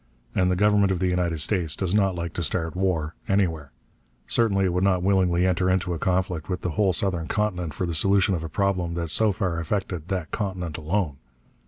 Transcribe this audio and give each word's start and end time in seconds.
And 0.33 0.49
the 0.49 0.55
government 0.55 0.91
of 0.91 0.97
the 0.97 1.09
United 1.09 1.39
States 1.41 1.75
does 1.75 1.93
not 1.93 2.15
like 2.15 2.33
to 2.33 2.41
start 2.41 2.75
war, 2.75 3.13
anywhere. 3.27 3.71
Certainly 4.25 4.65
it 4.65 4.73
would 4.73 4.83
not 4.83 5.03
willingly 5.03 5.45
enter 5.45 5.69
into 5.69 5.93
a 5.93 5.99
conflict 5.99 6.49
with 6.49 6.61
the 6.61 6.71
whole 6.71 6.91
southern 6.91 7.27
continent 7.27 7.75
for 7.75 7.85
the 7.85 7.93
solution 7.93 8.33
of 8.33 8.43
a 8.43 8.49
problem 8.49 8.95
that 8.95 9.09
so 9.11 9.31
far 9.31 9.59
affected 9.59 10.07
that 10.07 10.31
continent 10.31 10.79
alone. 10.79 11.17